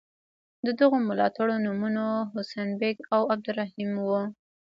[0.65, 2.03] د دغو ملاتړو نومونه
[2.33, 4.21] حسین بېګ او عبدالرحیم وو.